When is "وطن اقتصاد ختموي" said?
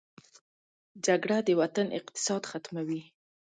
1.61-3.01